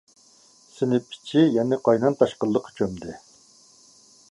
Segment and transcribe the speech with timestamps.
[0.77, 3.21] سىنىپ ئىچى يەنە قاينام-تاشقىنلىققا چۆمدى.